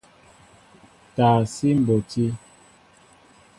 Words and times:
Taa 1.15 1.39
síi 1.53 1.73
mbɔti. 1.81 2.25